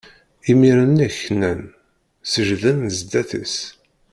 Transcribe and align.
Imir-nni 0.51 1.07
knan, 1.17 1.61
seǧǧden 2.31 2.79
zdat-s. 2.97 3.55